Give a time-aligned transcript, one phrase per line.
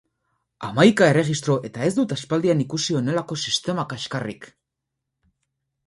[0.67, 4.53] Hamaika erregistro eta ez dut aspaldian ikusi honelako sistema kaxkarrik!